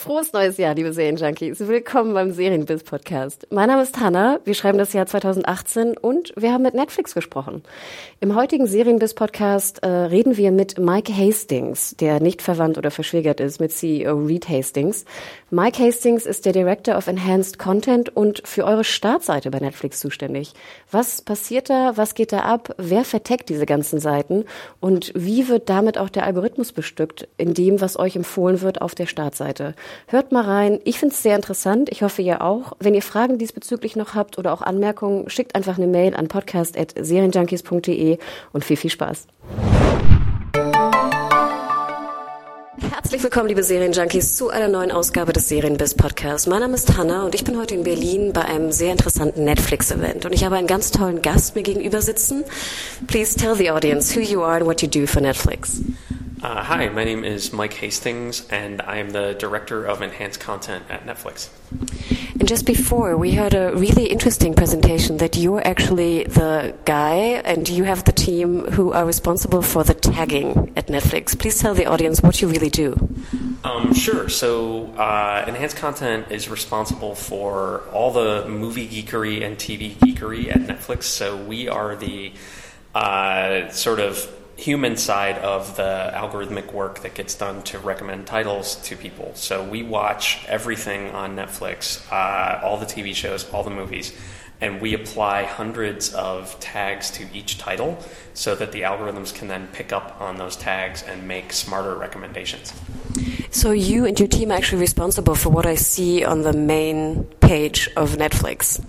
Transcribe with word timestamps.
Frohes 0.00 0.32
neues 0.32 0.58
Jahr, 0.58 0.76
liebe 0.76 0.92
Serienjunkies. 0.92 1.66
Willkommen 1.66 2.14
beim 2.14 2.30
Serienbiz 2.30 2.84
Podcast. 2.84 3.48
Mein 3.50 3.66
Name 3.66 3.82
ist 3.82 3.98
Hanna. 3.98 4.38
Wir 4.44 4.54
schreiben 4.54 4.78
das 4.78 4.92
Jahr 4.92 5.06
2018 5.06 5.96
und 5.96 6.32
wir 6.36 6.52
haben 6.52 6.62
mit 6.62 6.74
Netflix 6.74 7.14
gesprochen. 7.14 7.64
Im 8.20 8.36
heutigen 8.36 8.68
Serienbiz 8.68 9.14
Podcast 9.14 9.82
äh, 9.82 9.88
reden 9.88 10.36
wir 10.36 10.52
mit 10.52 10.78
Mike 10.78 11.12
Hastings, 11.12 11.96
der 11.98 12.20
nicht 12.20 12.42
verwandt 12.42 12.78
oder 12.78 12.92
verschwägert 12.92 13.40
ist 13.40 13.58
mit 13.58 13.72
CEO 13.72 14.18
Reed 14.18 14.48
Hastings. 14.48 15.04
Mike 15.50 15.82
Hastings 15.82 16.26
ist 16.26 16.46
der 16.46 16.52
Director 16.52 16.96
of 16.96 17.08
Enhanced 17.08 17.58
Content 17.58 18.14
und 18.14 18.46
für 18.46 18.66
eure 18.66 18.84
Startseite 18.84 19.50
bei 19.50 19.58
Netflix 19.58 19.98
zuständig. 19.98 20.52
Was 20.92 21.22
passiert 21.22 21.70
da? 21.70 21.96
Was 21.96 22.14
geht 22.14 22.30
da 22.30 22.42
ab? 22.42 22.72
Wer 22.78 23.04
verteckt 23.04 23.48
diese 23.48 23.66
ganzen 23.66 23.98
Seiten? 23.98 24.44
Und 24.78 25.10
wie 25.16 25.48
wird 25.48 25.68
damit 25.68 25.98
auch 25.98 26.08
der 26.08 26.24
Algorithmus 26.24 26.70
bestückt 26.70 27.26
in 27.36 27.52
dem, 27.52 27.80
was 27.80 27.98
euch 27.98 28.14
empfohlen 28.14 28.60
wird 28.60 28.80
auf 28.80 28.94
der 28.94 29.06
Startseite? 29.06 29.74
Hört 30.06 30.32
mal 30.32 30.44
rein. 30.44 30.80
Ich 30.84 30.98
finde 30.98 31.14
es 31.14 31.22
sehr 31.22 31.36
interessant. 31.36 31.88
Ich 31.90 32.02
hoffe, 32.02 32.22
ihr 32.22 32.42
auch. 32.42 32.72
Wenn 32.80 32.94
ihr 32.94 33.02
Fragen 33.02 33.38
diesbezüglich 33.38 33.96
noch 33.96 34.14
habt 34.14 34.38
oder 34.38 34.52
auch 34.52 34.62
Anmerkungen, 34.62 35.28
schickt 35.30 35.54
einfach 35.54 35.76
eine 35.76 35.86
Mail 35.86 36.14
an 36.14 36.28
podcast.serienjunkies.de 36.28 38.18
und 38.52 38.64
viel, 38.64 38.76
viel 38.76 38.90
Spaß. 38.90 39.26
Herzlich 43.08 43.22
willkommen, 43.22 43.48
liebe 43.48 43.62
Serienjunkies, 43.62 44.36
zu 44.36 44.50
einer 44.50 44.68
neuen 44.68 44.92
Ausgabe 44.92 45.32
des 45.32 45.48
Serienbiz 45.48 45.94
Podcasts. 45.94 46.46
Mein 46.46 46.60
Name 46.60 46.74
ist 46.74 46.96
Hanna 46.96 47.24
und 47.24 47.34
ich 47.34 47.42
bin 47.42 47.58
heute 47.58 47.74
in 47.74 47.82
Berlin 47.82 48.32
bei 48.32 48.44
einem 48.44 48.70
sehr 48.70 48.92
interessanten 48.92 49.44
Netflix-Event. 49.44 50.26
Und 50.26 50.32
ich 50.32 50.44
habe 50.44 50.56
einen 50.56 50.66
ganz 50.66 50.90
tollen 50.90 51.22
Gast 51.22 51.54
mir 51.56 51.62
gegenüber 51.62 52.02
sitzen. 52.02 52.44
Please 53.06 53.34
tell 53.34 53.54
the 53.54 53.70
audience 53.70 54.14
who 54.14 54.20
you 54.20 54.42
are 54.42 54.56
and 54.56 54.66
what 54.66 54.82
you 54.82 54.88
do 54.88 55.06
for 55.06 55.22
Netflix. 55.22 55.80
Uh, 56.40 56.62
hi, 56.62 56.88
my 56.88 57.02
name 57.02 57.24
is 57.24 57.52
Mike 57.52 57.72
Hastings, 57.72 58.46
and 58.48 58.80
I 58.82 58.98
am 58.98 59.10
the 59.10 59.34
director 59.34 59.84
of 59.84 60.02
enhanced 60.02 60.38
content 60.38 60.84
at 60.88 61.04
Netflix. 61.04 61.48
And 62.38 62.46
just 62.46 62.64
before, 62.64 63.16
we 63.16 63.32
had 63.32 63.54
a 63.54 63.74
really 63.74 64.06
interesting 64.06 64.54
presentation 64.54 65.16
that 65.16 65.36
you're 65.36 65.66
actually 65.66 66.24
the 66.24 66.76
guy 66.84 67.42
and 67.44 67.68
you 67.68 67.82
have 67.84 68.04
the 68.04 68.12
team 68.12 68.66
who 68.70 68.92
are 68.92 69.04
responsible 69.04 69.62
for 69.62 69.82
the 69.82 69.94
tagging 69.94 70.72
at 70.76 70.86
Netflix. 70.86 71.36
Please 71.36 71.58
tell 71.58 71.74
the 71.74 71.86
audience 71.86 72.20
what 72.22 72.40
you 72.40 72.46
really 72.46 72.70
do. 72.70 72.94
Um, 73.64 73.92
sure. 73.92 74.28
So, 74.28 74.86
uh, 74.94 75.44
enhanced 75.48 75.76
content 75.76 76.30
is 76.30 76.48
responsible 76.48 77.16
for 77.16 77.80
all 77.92 78.12
the 78.12 78.46
movie 78.48 78.86
geekery 78.86 79.44
and 79.44 79.56
TV 79.56 79.96
geekery 79.96 80.54
at 80.54 80.60
Netflix. 80.60 81.04
So, 81.04 81.36
we 81.36 81.68
are 81.68 81.96
the 81.96 82.32
uh, 82.94 83.70
sort 83.70 83.98
of 83.98 84.37
human 84.58 84.96
side 84.96 85.38
of 85.38 85.76
the 85.76 86.10
algorithmic 86.12 86.72
work 86.72 87.00
that 87.00 87.14
gets 87.14 87.36
done 87.36 87.62
to 87.62 87.78
recommend 87.78 88.26
titles 88.26 88.74
to 88.74 88.96
people. 88.96 89.30
So 89.34 89.62
we 89.62 89.84
watch 89.84 90.44
everything 90.48 91.10
on 91.10 91.36
Netflix, 91.36 92.04
uh, 92.12 92.60
all 92.64 92.76
the 92.76 92.84
TV 92.84 93.14
shows, 93.14 93.48
all 93.52 93.62
the 93.62 93.70
movies, 93.70 94.12
and 94.60 94.80
we 94.80 94.94
apply 94.94 95.44
hundreds 95.44 96.12
of 96.12 96.58
tags 96.58 97.12
to 97.12 97.26
each 97.32 97.58
title 97.58 97.98
so 98.34 98.56
that 98.56 98.72
the 98.72 98.80
algorithms 98.80 99.32
can 99.32 99.46
then 99.46 99.68
pick 99.68 99.92
up 99.92 100.20
on 100.20 100.38
those 100.38 100.56
tags 100.56 101.04
and 101.04 101.28
make 101.28 101.52
smarter 101.52 101.94
recommendations. 101.94 102.72
So 103.50 103.70
you 103.70 104.06
and 104.06 104.18
your 104.18 104.28
team 104.28 104.50
are 104.50 104.54
actually 104.54 104.80
responsible 104.80 105.36
for 105.36 105.50
what 105.50 105.66
I 105.66 105.76
see 105.76 106.24
on 106.24 106.42
the 106.42 106.52
main 106.52 107.24
page 107.40 107.88
of 107.96 108.16
Netflix. 108.16 108.84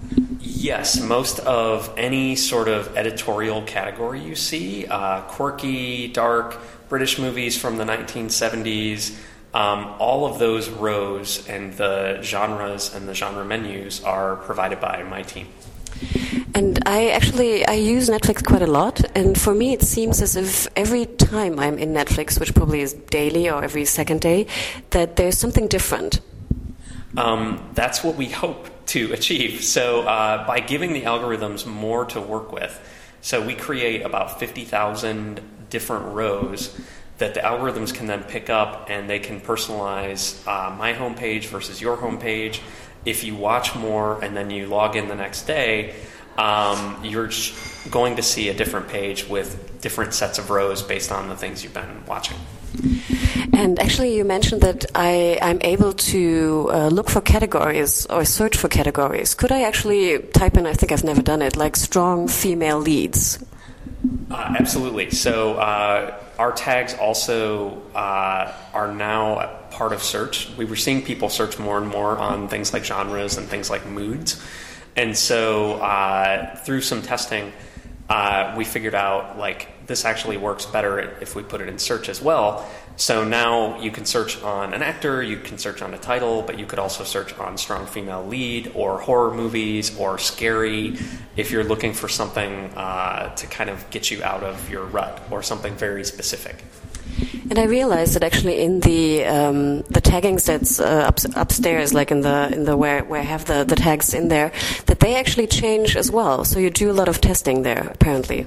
Yes, 0.59 0.99
most 0.99 1.39
of 1.39 1.93
any 1.95 2.35
sort 2.35 2.67
of 2.67 2.97
editorial 2.97 3.61
category 3.61 4.21
you 4.21 4.35
see, 4.35 4.85
uh, 4.87 5.21
quirky, 5.21 6.09
dark, 6.09 6.57
British 6.89 7.17
movies 7.17 7.57
from 7.57 7.77
the 7.77 7.85
1970s, 7.85 9.17
um, 9.53 9.95
all 9.99 10.25
of 10.25 10.37
those 10.37 10.67
rows 10.67 11.47
and 11.47 11.71
the 11.77 12.19
genres 12.21 12.93
and 12.93 13.07
the 13.07 13.13
genre 13.15 13.45
menus 13.45 14.03
are 14.03 14.35
provided 14.35 14.81
by 14.81 15.01
my 15.03 15.21
team. 15.21 15.47
And 16.53 16.83
I 16.85 17.11
actually 17.11 17.65
I 17.65 17.75
use 17.75 18.09
Netflix 18.09 18.45
quite 18.45 18.61
a 18.61 18.67
lot, 18.67 18.99
and 19.15 19.39
for 19.39 19.55
me 19.55 19.71
it 19.71 19.81
seems 19.81 20.21
as 20.21 20.35
if 20.35 20.67
every 20.75 21.05
time 21.05 21.57
I'm 21.57 21.77
in 21.77 21.93
Netflix, 21.93 22.37
which 22.37 22.53
probably 22.53 22.81
is 22.81 22.91
daily 22.91 23.49
or 23.49 23.63
every 23.63 23.85
second 23.85 24.19
day, 24.19 24.45
that 24.89 25.15
there's 25.15 25.37
something 25.37 25.69
different. 25.69 26.19
Um, 27.15 27.71
that's 27.73 28.03
what 28.03 28.17
we 28.17 28.27
hope 28.27 28.67
to 28.89 29.13
achieve. 29.13 29.63
So, 29.63 30.01
uh, 30.01 30.45
by 30.45 30.59
giving 30.59 30.93
the 30.93 31.03
algorithms 31.03 31.65
more 31.65 32.05
to 32.05 32.21
work 32.21 32.51
with, 32.51 32.79
so 33.21 33.45
we 33.45 33.53
create 33.53 34.01
about 34.03 34.39
50,000 34.39 35.41
different 35.69 36.13
rows 36.13 36.79
that 37.19 37.33
the 37.33 37.41
algorithms 37.41 37.93
can 37.93 38.07
then 38.07 38.23
pick 38.23 38.49
up 38.49 38.89
and 38.89 39.09
they 39.09 39.19
can 39.19 39.41
personalize 39.41 40.45
uh, 40.47 40.75
my 40.75 40.93
homepage 40.93 41.45
versus 41.45 41.81
your 41.81 41.97
homepage. 41.97 42.61
If 43.05 43.23
you 43.23 43.35
watch 43.35 43.75
more 43.75 44.23
and 44.23 44.35
then 44.35 44.49
you 44.49 44.67
log 44.67 44.95
in 44.95 45.07
the 45.07 45.15
next 45.15 45.43
day, 45.43 45.95
um, 46.37 47.03
you're 47.03 47.29
going 47.91 48.15
to 48.15 48.23
see 48.23 48.49
a 48.49 48.53
different 48.53 48.87
page 48.87 49.27
with 49.27 49.81
different 49.81 50.13
sets 50.13 50.39
of 50.39 50.49
rows 50.49 50.81
based 50.81 51.11
on 51.11 51.27
the 51.27 51.35
things 51.35 51.63
you've 51.63 51.73
been 51.73 52.05
watching. 52.05 52.37
And 53.53 53.79
actually, 53.79 54.15
you 54.15 54.23
mentioned 54.23 54.61
that 54.61 54.85
I, 54.95 55.37
I'm 55.41 55.59
able 55.61 55.93
to 55.93 56.69
uh, 56.71 56.87
look 56.87 57.09
for 57.09 57.21
categories 57.21 58.05
or 58.05 58.25
search 58.25 58.55
for 58.55 58.69
categories. 58.69 59.35
Could 59.35 59.51
I 59.51 59.63
actually 59.63 60.19
type 60.19 60.55
in, 60.57 60.65
I 60.65 60.73
think 60.73 60.91
I've 60.91 61.03
never 61.03 61.21
done 61.21 61.41
it, 61.41 61.55
like 61.57 61.75
strong 61.75 62.27
female 62.27 62.79
leads? 62.79 63.43
Uh, 64.31 64.55
absolutely. 64.59 65.09
So, 65.11 65.55
uh, 65.55 66.15
our 66.37 66.53
tags 66.53 66.93
also 66.93 67.81
uh, 67.93 68.53
are 68.73 68.93
now 68.93 69.57
part 69.71 69.91
of 69.91 70.01
search. 70.01 70.49
We 70.57 70.65
were 70.65 70.77
seeing 70.77 71.03
people 71.03 71.29
search 71.29 71.59
more 71.59 71.77
and 71.77 71.87
more 71.87 72.17
on 72.17 72.47
things 72.47 72.71
like 72.71 72.85
genres 72.85 73.37
and 73.37 73.47
things 73.47 73.69
like 73.69 73.85
moods. 73.85 74.41
And 74.95 75.17
so, 75.17 75.73
uh, 75.81 76.55
through 76.57 76.81
some 76.81 77.01
testing, 77.01 77.51
uh, 78.09 78.55
we 78.57 78.63
figured 78.63 78.95
out 78.95 79.37
like 79.37 79.67
this 79.89 80.05
actually 80.05 80.37
works 80.37 80.65
better 80.65 80.99
if 81.19 81.35
we 81.35 81.43
put 81.43 81.59
it 81.59 81.67
in 81.67 81.77
search 81.77 82.07
as 82.07 82.21
well. 82.21 82.65
So 82.95 83.23
now 83.23 83.81
you 83.81 83.91
can 83.91 84.05
search 84.05 84.41
on 84.43 84.73
an 84.73 84.83
actor, 84.83 85.23
you 85.23 85.37
can 85.37 85.57
search 85.57 85.81
on 85.81 85.93
a 85.93 85.97
title, 85.97 86.43
but 86.43 86.59
you 86.59 86.65
could 86.65 86.79
also 86.79 87.03
search 87.03 87.37
on 87.39 87.57
strong 87.57 87.85
female 87.85 88.25
lead 88.25 88.71
or 88.75 88.99
horror 88.99 89.33
movies 89.33 89.97
or 89.97 90.17
scary 90.17 90.97
if 91.35 91.51
you're 91.51 91.63
looking 91.63 91.93
for 91.93 92.07
something 92.07 92.51
uh, 92.75 93.33
to 93.35 93.47
kind 93.47 93.69
of 93.69 93.89
get 93.89 94.11
you 94.11 94.23
out 94.23 94.43
of 94.43 94.69
your 94.69 94.85
rut 94.85 95.21
or 95.31 95.41
something 95.43 95.73
very 95.75 96.05
specific. 96.05 96.63
And 97.49 97.57
I 97.57 97.63
realized 97.63 98.13
that 98.13 98.23
actually 98.23 98.61
in 98.61 98.81
the 98.81 99.25
um, 99.25 99.81
the 99.83 100.01
tagging 100.01 100.37
sets 100.37 100.79
uh, 100.79 101.09
up, 101.09 101.19
upstairs, 101.35 101.93
like 101.93 102.11
in 102.11 102.21
the 102.21 102.49
in 102.53 102.63
the 102.65 102.77
where 102.77 103.03
where 103.03 103.21
I 103.21 103.23
have 103.23 103.45
the, 103.45 103.63
the 103.63 103.75
tags 103.75 104.13
in 104.13 104.27
there, 104.27 104.51
that 104.85 104.99
they 104.99 105.15
actually 105.15 105.47
change 105.47 105.95
as 105.95 106.11
well. 106.11 106.45
So 106.45 106.59
you 106.59 106.69
do 106.69 106.91
a 106.91 106.93
lot 106.93 107.07
of 107.07 107.19
testing 107.21 107.63
there, 107.63 107.89
apparently. 107.93 108.45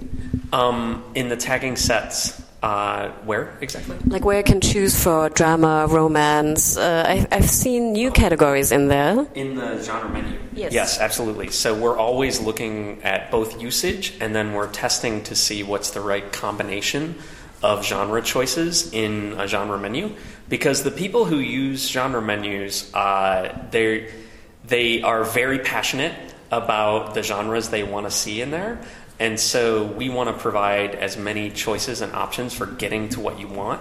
Um, 0.52 1.02
in 1.14 1.28
the 1.28 1.36
tagging 1.36 1.76
sets, 1.76 2.42
uh, 2.62 3.08
where 3.24 3.56
exactly? 3.60 3.96
Like 4.06 4.24
where 4.24 4.38
I 4.38 4.42
can 4.42 4.60
choose 4.60 5.02
for 5.02 5.28
drama, 5.30 5.86
romance. 5.88 6.76
Uh, 6.76 7.04
I, 7.06 7.26
I've 7.32 7.50
seen 7.50 7.92
new 7.92 8.10
categories 8.10 8.70
in 8.70 8.88
there. 8.88 9.26
In 9.34 9.56
the 9.56 9.82
genre 9.82 10.08
menu? 10.10 10.38
Yes. 10.54 10.72
Yes, 10.72 11.00
absolutely. 11.00 11.50
So 11.50 11.74
we're 11.74 11.96
always 11.98 12.40
looking 12.40 13.02
at 13.02 13.30
both 13.30 13.60
usage 13.60 14.14
and 14.20 14.34
then 14.34 14.52
we're 14.52 14.70
testing 14.70 15.24
to 15.24 15.34
see 15.34 15.62
what's 15.62 15.90
the 15.90 16.00
right 16.00 16.30
combination 16.32 17.16
of 17.62 17.84
genre 17.84 18.22
choices 18.22 18.92
in 18.92 19.34
a 19.38 19.48
genre 19.48 19.78
menu 19.78 20.12
because 20.48 20.82
the 20.82 20.90
people 20.90 21.24
who 21.24 21.38
use 21.38 21.88
genre 21.88 22.20
menus 22.20 22.92
uh, 22.94 23.66
they 23.70 24.12
they 24.64 25.02
are 25.02 25.24
very 25.24 25.60
passionate 25.60 26.12
about 26.50 27.14
the 27.14 27.22
genres 27.22 27.70
they 27.70 27.82
want 27.82 28.06
to 28.06 28.10
see 28.10 28.42
in 28.42 28.50
there 28.50 28.80
and 29.22 29.38
so 29.38 29.84
we 29.84 30.08
want 30.08 30.28
to 30.28 30.42
provide 30.42 30.96
as 30.96 31.16
many 31.16 31.48
choices 31.48 32.00
and 32.00 32.12
options 32.12 32.52
for 32.52 32.66
getting 32.66 33.08
to 33.10 33.20
what 33.20 33.38
you 33.38 33.46
want 33.46 33.80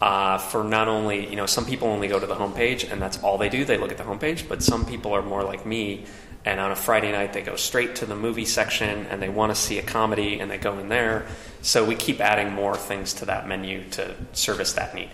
uh, 0.00 0.36
for 0.36 0.64
not 0.64 0.88
only 0.88 1.28
you 1.30 1.36
know 1.36 1.46
some 1.46 1.64
people 1.64 1.86
only 1.86 2.08
go 2.08 2.18
to 2.18 2.26
the 2.26 2.34
homepage 2.34 2.90
and 2.90 3.00
that's 3.00 3.22
all 3.22 3.38
they 3.38 3.48
do 3.48 3.64
they 3.64 3.78
look 3.78 3.92
at 3.92 3.98
the 3.98 4.04
homepage 4.04 4.48
but 4.48 4.62
some 4.62 4.84
people 4.84 5.12
are 5.12 5.22
more 5.22 5.44
like 5.44 5.64
me 5.64 6.04
and 6.44 6.58
on 6.58 6.70
a 6.70 6.76
Friday 6.76 7.12
night 7.12 7.32
they 7.32 7.42
go 7.42 7.56
straight 7.56 7.94
to 7.96 8.06
the 8.06 8.16
movie 8.16 8.44
section 8.44 9.06
and 9.06 9.22
they 9.22 9.28
want 9.28 9.54
to 9.54 9.56
see 9.56 9.78
a 9.78 9.82
comedy 9.82 10.40
and 10.40 10.50
they 10.50 10.58
go 10.58 10.78
in 10.78 10.88
there. 10.88 11.26
So 11.62 11.84
we 11.84 11.94
keep 11.94 12.20
adding 12.20 12.52
more 12.52 12.76
things 12.76 13.12
to 13.14 13.26
that 13.26 13.46
menu 13.46 13.84
to 13.90 14.14
service 14.32 14.72
that 14.72 14.94
need. 14.94 15.10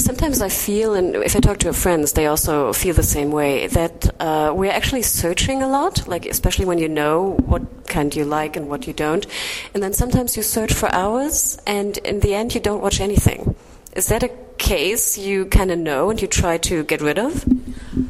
Sometimes 0.00 0.40
I 0.40 0.48
feel, 0.48 0.94
and 0.94 1.14
if 1.16 1.36
I 1.36 1.40
talk 1.40 1.58
to 1.58 1.72
friends, 1.72 2.12
they 2.12 2.26
also 2.26 2.72
feel 2.72 2.94
the 2.94 3.02
same 3.02 3.30
way, 3.30 3.66
that 3.68 4.14
uh, 4.20 4.52
we're 4.54 4.70
actually 4.70 5.02
searching 5.02 5.62
a 5.62 5.68
lot, 5.68 6.06
like 6.08 6.26
especially 6.26 6.64
when 6.64 6.78
you 6.78 6.88
know 6.88 7.36
what 7.46 7.86
kind 7.86 8.14
you 8.14 8.24
like 8.24 8.56
and 8.56 8.68
what 8.68 8.86
you 8.86 8.92
don't. 8.92 9.26
And 9.74 9.82
then 9.82 9.92
sometimes 9.92 10.36
you 10.36 10.42
search 10.42 10.72
for 10.72 10.88
hours, 10.92 11.58
and 11.66 11.98
in 11.98 12.20
the 12.20 12.34
end, 12.34 12.54
you 12.54 12.60
don't 12.60 12.82
watch 12.82 13.00
anything. 13.00 13.54
Is 13.94 14.08
that 14.08 14.22
a 14.22 14.30
case 14.58 15.16
you 15.18 15.46
kind 15.46 15.70
of 15.70 15.78
know 15.78 16.10
and 16.10 16.20
you 16.20 16.28
try 16.28 16.58
to 16.58 16.84
get 16.84 17.00
rid 17.00 17.18
of? 17.18 17.44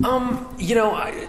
Um, 0.05 0.55
you 0.59 0.75
know, 0.75 0.93
I, 0.93 1.29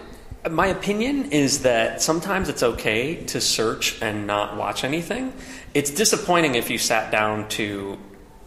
my 0.50 0.66
opinion 0.68 1.30
is 1.32 1.62
that 1.62 2.02
sometimes 2.02 2.48
it's 2.48 2.62
okay 2.62 3.16
to 3.26 3.40
search 3.40 4.00
and 4.02 4.26
not 4.26 4.56
watch 4.56 4.84
anything. 4.84 5.32
It's 5.74 5.90
disappointing 5.90 6.54
if 6.54 6.70
you 6.70 6.78
sat 6.78 7.12
down 7.12 7.48
to 7.50 7.98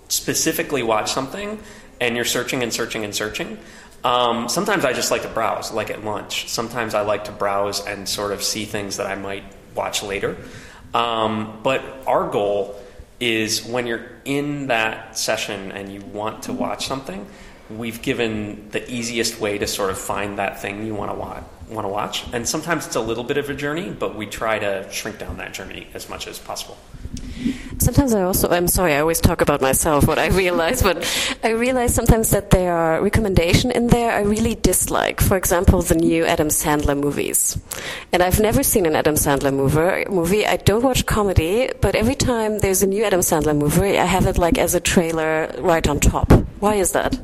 specifically 0.07 0.83
watch 0.83 1.11
something 1.11 1.59
and 2.01 2.15
you're 2.15 2.25
searching 2.25 2.63
and 2.63 2.73
searching 2.73 3.05
and 3.05 3.15
searching. 3.15 3.57
Um, 4.03 4.49
sometimes 4.49 4.83
I 4.83 4.91
just 4.91 5.11
like 5.11 5.21
to 5.21 5.29
browse, 5.29 5.71
like 5.71 5.91
at 5.91 6.03
lunch. 6.03 6.49
Sometimes 6.49 6.95
I 6.95 7.01
like 7.01 7.25
to 7.25 7.31
browse 7.31 7.85
and 7.85 8.09
sort 8.09 8.31
of 8.31 8.43
see 8.43 8.65
things 8.65 8.97
that 8.97 9.05
I 9.05 9.15
might 9.15 9.43
watch 9.75 10.03
later. 10.03 10.35
Um, 10.93 11.59
but 11.63 11.81
our 12.07 12.29
goal 12.29 12.75
is 13.19 13.63
when 13.63 13.85
you're 13.87 14.09
in 14.25 14.67
that 14.67 15.17
session 15.17 15.71
and 15.71 15.93
you 15.93 16.01
want 16.01 16.43
to 16.43 16.53
watch 16.53 16.87
something, 16.87 17.25
we've 17.69 18.01
given 18.01 18.69
the 18.71 18.91
easiest 18.91 19.39
way 19.39 19.59
to 19.59 19.67
sort 19.67 19.91
of 19.91 19.97
find 19.97 20.39
that 20.39 20.59
thing 20.61 20.85
you 20.85 20.95
want 20.95 21.11
to 21.11 21.17
watch. 21.17 21.43
Want 21.69 21.85
to 21.85 21.89
watch, 21.89 22.25
and 22.33 22.45
sometimes 22.45 22.85
it's 22.85 22.97
a 22.97 23.01
little 23.01 23.23
bit 23.23 23.37
of 23.37 23.49
a 23.49 23.53
journey, 23.53 23.89
but 23.91 24.13
we 24.13 24.25
try 24.25 24.59
to 24.59 24.91
shrink 24.91 25.19
down 25.19 25.37
that 25.37 25.53
journey 25.53 25.87
as 25.93 26.09
much 26.09 26.27
as 26.27 26.37
possible. 26.37 26.77
Sometimes 27.77 28.13
I 28.13 28.21
also, 28.21 28.49
I'm 28.49 28.67
sorry, 28.67 28.93
I 28.93 28.99
always 28.99 29.19
talk 29.19 29.41
about 29.41 29.61
myself, 29.61 30.07
what 30.07 30.19
I 30.19 30.27
realize, 30.27 30.83
but 30.83 31.03
I 31.43 31.49
realize 31.49 31.93
sometimes 31.93 32.29
that 32.29 32.51
there 32.51 32.73
are 32.73 33.01
recommendations 33.01 33.73
in 33.73 33.87
there 33.87 34.11
I 34.11 34.21
really 34.21 34.55
dislike. 34.55 35.19
For 35.19 35.37
example, 35.37 35.81
the 35.81 35.95
new 35.95 36.25
Adam 36.25 36.49
Sandler 36.49 36.99
movies. 36.99 37.59
And 38.11 38.21
I've 38.21 38.39
never 38.39 38.61
seen 38.63 38.85
an 38.85 38.95
Adam 38.95 39.15
Sandler 39.15 39.53
movie. 39.53 40.05
movie. 40.09 40.45
I 40.45 40.57
don't 40.57 40.83
watch 40.83 41.05
comedy, 41.05 41.71
but 41.81 41.95
every 41.95 42.15
time 42.15 42.59
there's 42.59 42.83
a 42.83 42.87
new 42.87 43.03
Adam 43.03 43.21
Sandler 43.21 43.57
movie, 43.57 43.97
I 43.97 44.05
have 44.05 44.27
it 44.27 44.37
like 44.37 44.57
as 44.57 44.75
a 44.75 44.79
trailer 44.79 45.53
right 45.59 45.87
on 45.87 45.99
top. 45.99 46.31
Why 46.59 46.75
is 46.75 46.91
that? 46.91 47.19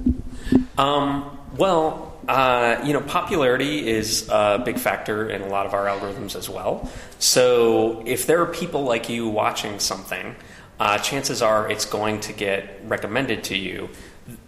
Um, 0.77 1.37
well, 1.57 2.06
uh, 2.27 2.81
you 2.83 2.93
know, 2.93 3.01
popularity 3.01 3.87
is 3.87 4.27
a 4.29 4.61
big 4.63 4.77
factor 4.77 5.29
in 5.29 5.41
a 5.41 5.47
lot 5.47 5.65
of 5.65 5.73
our 5.73 5.85
algorithms 5.85 6.35
as 6.35 6.49
well. 6.49 6.89
So 7.19 8.03
if 8.05 8.27
there 8.27 8.41
are 8.41 8.47
people 8.47 8.83
like 8.83 9.09
you 9.09 9.29
watching 9.29 9.79
something, 9.79 10.35
uh, 10.79 10.97
chances 10.99 11.41
are 11.41 11.69
it's 11.71 11.85
going 11.85 12.19
to 12.21 12.33
get 12.33 12.81
recommended 12.85 13.45
to 13.45 13.57
you. 13.57 13.89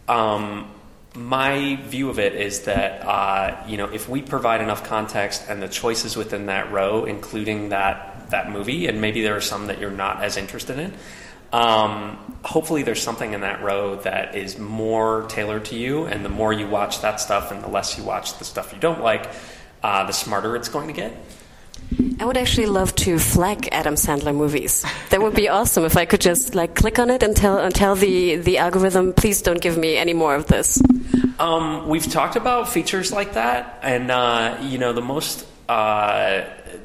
Um, 0.07 0.69
my 1.15 1.77
view 1.87 2.09
of 2.09 2.19
it 2.19 2.35
is 2.35 2.61
that 2.61 3.05
uh, 3.05 3.63
you 3.67 3.77
know 3.77 3.89
if 3.91 4.07
we 4.07 4.21
provide 4.21 4.61
enough 4.61 4.83
context 4.83 5.45
and 5.49 5.61
the 5.61 5.67
choices 5.67 6.15
within 6.15 6.47
that 6.47 6.71
row, 6.71 7.05
including 7.05 7.69
that 7.69 8.29
that 8.29 8.51
movie, 8.51 8.87
and 8.87 9.01
maybe 9.01 9.21
there 9.21 9.35
are 9.35 9.41
some 9.41 9.67
that 9.67 9.79
you're 9.79 9.89
not 9.89 10.23
as 10.23 10.37
interested 10.37 10.77
in, 10.77 10.93
um, 11.51 12.17
hopefully, 12.43 12.83
there's 12.83 13.01
something 13.01 13.33
in 13.33 13.41
that 13.41 13.61
row 13.61 13.95
that 13.97 14.35
is 14.35 14.57
more 14.57 15.25
tailored 15.29 15.65
to 15.65 15.75
you, 15.75 16.05
and 16.05 16.23
the 16.23 16.29
more 16.29 16.53
you 16.53 16.67
watch 16.67 17.01
that 17.01 17.19
stuff 17.19 17.51
and 17.51 17.63
the 17.63 17.67
less 17.67 17.97
you 17.97 18.03
watch 18.03 18.37
the 18.37 18.45
stuff 18.45 18.73
you 18.73 18.79
don't 18.79 19.01
like, 19.01 19.29
uh, 19.83 20.05
the 20.05 20.13
smarter 20.13 20.55
it's 20.55 20.69
going 20.69 20.87
to 20.87 20.93
get. 20.93 21.13
I 22.19 22.25
would 22.25 22.37
actually 22.37 22.67
love 22.67 22.93
to 22.97 23.17
flag 23.17 23.69
Adam 23.71 23.95
Sandler 23.95 24.35
movies. 24.35 24.85
That 25.09 25.21
would 25.21 25.33
be 25.33 25.49
awesome 25.49 25.85
if 25.85 25.97
I 25.97 26.05
could 26.05 26.21
just 26.21 26.53
like 26.53 26.75
click 26.75 26.99
on 26.99 27.09
it 27.09 27.23
and 27.23 27.35
tell 27.35 27.57
and 27.57 27.73
tell 27.73 27.95
the 27.95 28.35
the 28.35 28.57
algorithm, 28.57 29.13
please 29.13 29.41
don't 29.41 29.61
give 29.61 29.77
me 29.77 29.97
any 29.97 30.13
more 30.13 30.35
of 30.35 30.47
this. 30.47 30.81
Um, 31.39 31.87
we've 31.87 32.05
talked 32.05 32.35
about 32.35 32.67
features 32.69 33.11
like 33.11 33.33
that, 33.33 33.79
and 33.81 34.11
uh, 34.11 34.57
you 34.61 34.77
know 34.77 34.93
the 34.93 35.01
most 35.01 35.47
uh, 35.69 36.43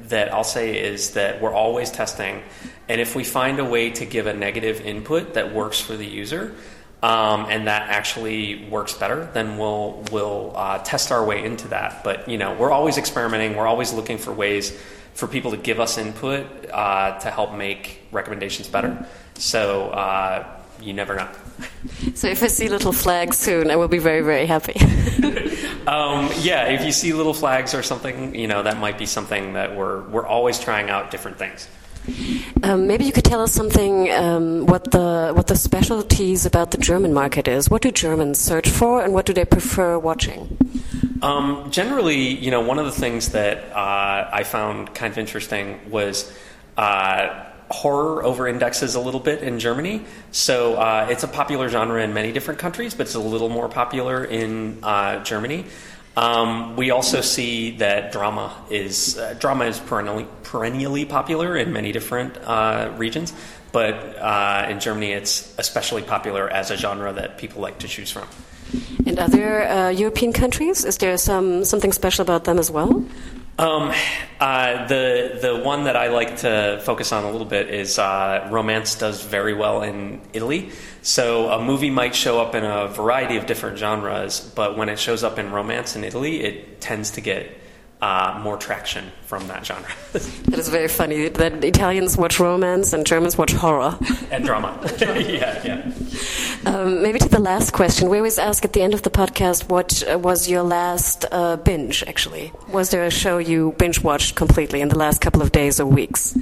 that 0.09 0.33
I'll 0.33 0.45
say 0.45 0.79
is 0.79 1.13
that 1.13 1.41
we're 1.41 1.55
always 1.55 1.91
testing 1.91 2.43
and 2.89 3.01
if 3.01 3.17
we 3.17 3.25
find 3.25 3.59
a 3.59 3.65
way 3.65 3.91
to 3.91 4.05
give 4.05 4.27
a 4.27 4.35
negative 4.35 4.81
input 4.81 5.35
that 5.35 5.55
works 5.55 5.81
for 5.81 5.97
the 5.97 6.07
user, 6.07 6.55
um, 7.03 7.47
and 7.49 7.67
that 7.67 7.89
actually 7.91 8.67
works 8.69 8.95
better, 8.95 9.29
then 9.33 9.59
we'll 9.59 10.05
we'll 10.11 10.53
uh, 10.55 10.79
test 10.79 11.13
our 11.13 11.25
way 11.25 11.45
into 11.45 11.69
that. 11.69 12.05
But 12.05 12.29
you 12.29 12.39
know, 12.39 12.55
we're 12.55 12.71
always 12.71 12.99
experimenting. 12.99 13.57
We're 13.57 13.67
always 13.67 13.93
looking 13.93 14.19
for 14.19 14.33
ways 14.33 14.79
for 15.15 15.27
people 15.27 15.53
to 15.53 15.57
give 15.57 15.81
us 15.81 15.97
input 15.97 16.47
uh, 16.71 17.19
to 17.21 17.31
help 17.31 17.55
make 17.55 18.01
recommendations 18.11 18.69
better. 18.69 19.07
So 19.35 19.91
uh, 19.91 20.61
you 20.81 20.93
never 20.93 21.17
know. 21.17 21.29
So 22.15 22.29
if 22.29 22.43
I 22.43 22.47
see 22.47 22.69
little 22.69 22.93
flags 22.93 23.37
soon, 23.39 23.71
I 23.71 23.77
will 23.77 23.89
be 23.89 23.99
very 23.99 24.23
very 24.23 24.47
happy. 24.47 24.75
um, 25.87 26.31
yeah, 26.41 26.69
if 26.69 26.85
you 26.85 26.93
see 26.93 27.13
little 27.13 27.35
flags 27.35 27.75
or 27.75 27.83
something, 27.83 28.35
you 28.35 28.47
know 28.47 28.63
that 28.63 28.79
might 28.79 28.99
be 28.99 29.07
something 29.07 29.53
that 29.55 29.77
we're 29.77 30.03
we're 30.09 30.27
always 30.27 30.59
trying 30.59 30.91
out 30.91 31.11
different 31.11 31.39
things. 31.39 31.69
Um, 32.63 32.87
maybe 32.87 33.05
you 33.05 33.13
could 33.13 33.25
tell 33.25 33.41
us 33.41 33.53
something 33.53 34.11
um, 34.13 34.67
what 34.67 34.91
the 34.91 35.33
what 35.35 35.47
the 35.47 35.57
specialties 35.57 36.47
about 36.47 36.71
the 36.71 36.79
German 36.79 37.13
market 37.13 37.49
is. 37.49 37.71
What 37.71 37.83
do 37.83 37.91
Germans 37.91 38.39
search 38.39 38.69
for, 38.69 39.03
and 39.03 39.13
what 39.15 39.27
do 39.27 39.33
they 39.33 39.45
prefer 39.45 39.99
watching? 39.99 40.57
Um, 41.23 41.71
generally, 41.71 42.19
you 42.19 42.51
know, 42.51 42.61
one 42.61 42.79
of 42.79 42.85
the 42.85 42.93
things 42.93 43.31
that 43.31 43.73
uh, 43.73 44.29
I 44.33 44.45
found 44.45 44.95
kind 44.95 45.13
of 45.13 45.19
interesting 45.19 45.91
was. 45.91 46.33
Uh, 46.77 47.51
horror 47.75 48.25
over 48.25 48.47
indexes 48.47 48.95
a 48.95 49.01
little 49.01 49.21
bit 49.21 49.43
in 49.43 49.59
Germany. 49.59 50.05
So 50.31 50.77
uh, 50.77 51.09
it's 51.11 51.25
a 51.25 51.29
popular 51.29 51.69
genre 51.69 52.03
in 52.03 52.15
many 52.15 52.31
different 52.33 52.61
countries, 52.61 52.95
but 52.95 53.07
it's 53.07 53.17
a 53.17 53.27
little 53.35 53.49
more 53.49 53.69
popular 53.69 54.25
in 54.25 54.79
uh, 54.83 55.23
Germany. 55.25 55.67
Um, 56.17 56.77
we 56.77 56.93
also 56.93 57.21
see 57.21 57.79
that 57.79 58.13
drama 58.13 58.55
is 58.71 59.19
uh, 59.19 59.35
drama 59.39 59.65
is 59.67 59.81
perennially, 59.81 60.27
perennially 60.45 61.05
popular 61.05 61.57
in 61.57 61.73
many 61.73 61.91
different 61.91 62.39
uh, 62.45 62.93
regions, 62.97 63.33
but 63.73 63.95
uh, 64.23 64.71
in 64.71 64.79
Germany 64.79 65.13
it's 65.13 65.53
especially 65.59 66.03
popular 66.03 66.49
as 66.49 66.71
a 66.71 66.77
genre 66.77 67.13
that 67.13 67.37
people 67.39 67.61
like 67.61 67.79
to 67.81 67.89
choose 67.89 68.13
from. 68.13 68.29
In 69.07 69.19
other 69.19 69.67
uh, 69.67 69.91
European 69.91 70.33
countries, 70.33 70.85
is 70.85 70.99
there 70.99 71.19
some 71.19 71.65
something 71.65 71.93
special 71.93 72.23
about 72.23 72.45
them 72.45 72.59
as 72.59 72.71
well? 72.71 73.03
Um, 73.57 73.93
uh, 74.41 74.87
the 74.89 75.39
the 75.41 75.57
one 75.57 75.85
that 75.85 75.97
I 75.97 76.09
like 76.09 76.39
to 76.39 76.81
focus 76.85 77.13
on 77.13 77.25
a 77.25 77.31
little 77.31 77.47
bit 77.47 77.71
is 77.71 77.99
uh, 77.99 78.49
romance 78.51 78.97
does 78.97 79.23
very 79.25 79.55
well 79.55 79.83
in 79.83 80.21
Italy. 80.33 80.71
So 81.03 81.51
a 81.51 81.63
movie 81.63 81.91
might 81.91 82.15
show 82.15 82.41
up 82.41 82.55
in 82.55 82.65
a 82.65 82.89
variety 82.89 83.37
of 83.37 83.47
different 83.47 83.79
genres, 83.79 84.41
but 84.41 84.77
when 84.77 84.89
it 84.89 84.99
shows 84.99 85.23
up 85.23 85.39
in 85.39 85.53
romance 85.53 85.95
in 85.95 86.03
Italy, 86.03 86.43
it 86.43 86.81
tends 86.81 87.13
to 87.13 87.21
get 87.21 87.61
uh, 88.05 88.39
more 88.43 88.57
traction 88.57 89.11
from 89.23 89.47
that 89.49 89.65
genre. 89.65 89.89
that 90.13 90.59
is 90.59 90.69
very 90.69 90.89
funny 90.89 91.29
that 91.29 91.65
Italians 91.65 92.17
watch 92.19 92.39
romance 92.41 92.93
and 92.93 93.07
Germans 93.07 93.39
watch 93.39 93.53
horror 93.53 93.99
and 94.31 94.45
drama. 94.45 94.79
yeah, 95.01 95.63
yeah. 95.65 95.93
Um, 96.67 97.03
maybe 97.03 97.19
to 97.19 97.29
the 97.29 97.41
last 97.41 97.73
question, 97.73 98.09
we 98.09 98.17
always 98.19 98.39
ask 98.39 98.65
at 98.65 98.73
the 98.73 98.81
end 98.81 98.95
of 98.95 99.03
the 99.03 99.11
podcast, 99.11 99.69
what 99.69 100.03
uh, 100.11 100.19
was 100.19 100.49
your 100.49 100.63
last 100.63 101.27
uh, 101.31 101.57
binge? 101.57 102.03
Actually, 102.07 102.53
was 102.69 102.91
there 102.91 103.05
a 103.05 103.11
show 103.11 103.39
you 103.39 103.75
binge 103.79 104.03
watched 104.03 104.35
completely 104.35 104.81
in 104.81 104.89
the 104.89 104.99
last 104.99 105.21
couple 105.21 105.43
of 105.43 105.53
days 105.53 105.79
or 105.79 105.87
weeks? 105.87 106.37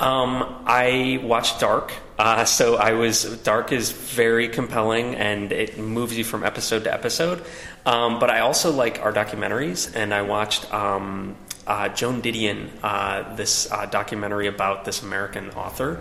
Um, 0.00 0.62
I 0.66 1.20
watched 1.22 1.60
Dark. 1.60 1.92
Uh, 2.18 2.44
so 2.44 2.76
I 2.76 2.92
was 2.92 3.24
Dark 3.42 3.72
is 3.72 3.92
very 3.92 4.48
compelling 4.48 5.14
and 5.14 5.52
it 5.52 5.78
moves 5.78 6.16
you 6.16 6.24
from 6.24 6.44
episode 6.44 6.84
to 6.84 6.92
episode. 6.92 7.42
Um, 7.86 8.18
but 8.18 8.28
I 8.28 8.40
also 8.40 8.72
like 8.72 9.00
our 9.00 9.12
documentaries, 9.12 9.94
and 9.94 10.12
I 10.12 10.22
watched 10.22 10.72
um, 10.72 11.36
uh, 11.66 11.88
Joan 11.88 12.20
Didion, 12.20 12.68
uh, 12.82 13.34
this 13.36 13.70
uh, 13.72 13.86
documentary 13.86 14.48
about 14.48 14.84
this 14.84 15.02
American 15.02 15.50
author. 15.50 16.00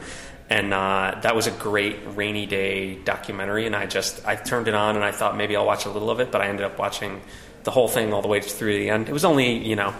And 0.49 0.73
uh, 0.73 1.19
that 1.21 1.35
was 1.35 1.45
a 1.45 1.51
great 1.51 1.97
rainy 2.15 2.47
day 2.47 2.95
documentary, 2.95 3.67
and 3.67 3.75
I 3.75 3.85
just 3.85 4.25
I 4.25 4.35
turned 4.35 4.67
it 4.67 4.73
on 4.73 4.95
and 4.95 5.05
I 5.05 5.11
thought 5.11 5.37
maybe 5.37 5.55
I'll 5.55 5.65
watch 5.65 5.85
a 5.85 5.89
little 5.89 6.09
of 6.09 6.19
it, 6.19 6.31
but 6.31 6.41
I 6.41 6.47
ended 6.47 6.65
up 6.65 6.79
watching 6.79 7.21
the 7.63 7.71
whole 7.71 7.87
thing 7.87 8.13
all 8.13 8.23
the 8.23 8.27
way 8.27 8.41
through 8.41 8.73
the 8.79 8.89
end. 8.89 9.09
It 9.09 9.13
was 9.13 9.25
only 9.25 9.57
you 9.57 9.75
know 9.75 9.93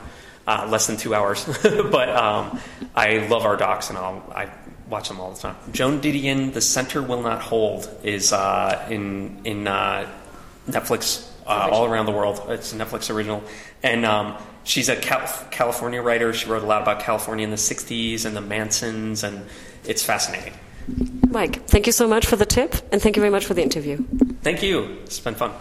uh, 0.47 0.67
less 0.67 0.87
than 0.87 0.97
two 0.97 1.13
hours, 1.13 1.45
but 1.63 2.09
um, 2.09 2.59
I 2.95 3.27
love 3.27 3.45
our 3.45 3.57
docs 3.57 3.89
and 3.89 3.97
I'll, 3.99 4.23
I 4.35 4.49
watch 4.89 5.07
them 5.07 5.19
all 5.19 5.31
the 5.31 5.39
time. 5.39 5.55
Joan 5.71 6.01
Didion, 6.01 6.51
The 6.51 6.61
Center 6.61 7.03
Will 7.03 7.21
Not 7.21 7.41
Hold, 7.41 7.87
is 8.03 8.33
uh, 8.33 8.87
in 8.89 9.41
in 9.45 9.65
Netflix 9.65 11.29
uh, 11.45 11.69
all 11.71 11.85
around 11.85 12.05
the 12.05 12.11
world. 12.11 12.41
It's 12.49 12.73
a 12.73 12.75
Netflix 12.75 13.13
original, 13.13 13.43
and 13.83 14.05
um, 14.05 14.35
she's 14.63 14.87
a 14.89 14.95
Cal- 14.95 15.27
California 15.51 16.01
writer. 16.01 16.33
She 16.33 16.49
wrote 16.49 16.63
a 16.63 16.67
lot 16.67 16.81
about 16.81 17.01
California 17.01 17.43
in 17.43 17.51
the 17.51 17.57
'60s 17.57 18.25
and 18.25 18.35
the 18.35 18.41
Mansons, 18.41 19.23
and 19.23 19.45
it's 19.85 20.03
fascinating. 20.03 20.53
Mike, 21.29 21.65
thank 21.67 21.85
you 21.85 21.91
so 21.91 22.07
much 22.07 22.25
for 22.25 22.35
the 22.35 22.45
tip, 22.45 22.75
and 22.91 23.01
thank 23.01 23.15
you 23.15 23.21
very 23.21 23.31
much 23.31 23.45
for 23.45 23.53
the 23.53 23.61
interview. 23.61 24.03
Thank 24.41 24.63
you. 24.63 24.97
It's 25.03 25.19
been 25.19 25.35
fun. 25.35 25.51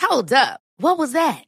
Hold 0.00 0.32
up. 0.32 0.60
What 0.78 0.98
was 0.98 1.12
that? 1.12 1.47